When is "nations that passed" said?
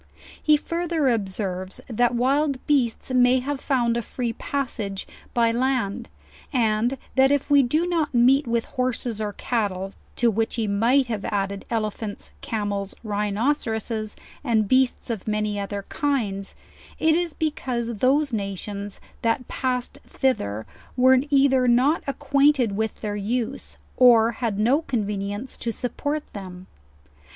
18.33-19.99